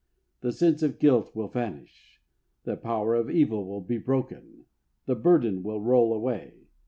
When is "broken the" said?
3.99-5.13